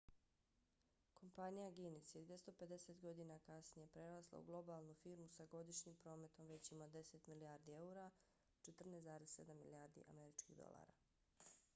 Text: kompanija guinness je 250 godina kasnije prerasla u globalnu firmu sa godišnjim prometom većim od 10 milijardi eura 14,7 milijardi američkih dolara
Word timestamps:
kompanija 1.19 1.73
guinness 1.79 2.13
je 2.15 2.21
250 2.29 2.97
godina 3.03 3.35
kasnije 3.47 3.89
prerasla 3.97 4.39
u 4.39 4.47
globalnu 4.47 4.95
firmu 5.03 5.29
sa 5.35 5.45
godišnjim 5.51 5.95
prometom 6.05 6.47
većim 6.53 6.81
od 6.87 6.91
10 6.97 7.27
milijardi 7.33 7.71
eura 7.83 8.09
14,7 8.69 9.53
milijardi 9.63 10.03
američkih 10.15 10.57
dolara 10.65 10.93